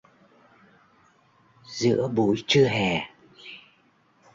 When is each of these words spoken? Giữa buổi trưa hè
Giữa 1.77 2.07
buổi 2.07 2.43
trưa 2.47 2.65
hè 2.67 3.01